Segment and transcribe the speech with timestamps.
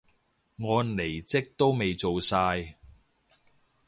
[0.57, 2.75] 我離職都未做晒